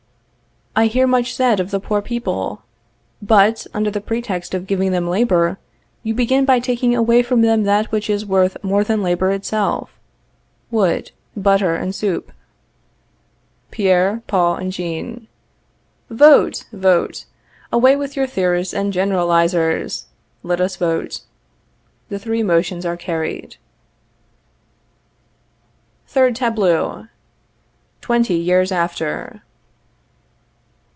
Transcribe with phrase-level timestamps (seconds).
[0.83, 2.61] _I hear much said of the poor people;
[3.21, 5.59] but, under the pretext of giving them labor,
[6.01, 9.99] you begin by taking away from them that which is worth more than labor itself
[10.71, 12.31] wood, butter, and soup.
[13.69, 15.27] Pierre, Paul and Jean.
[16.09, 17.25] Vote, vote.
[17.71, 20.05] Away with your theorists and generalizers!
[20.41, 21.23] Let us vote.
[22.07, 23.57] [The three motions are carried.]
[26.07, 27.09] THIRD TABLEAU.
[28.01, 29.41] _Twenty Years After.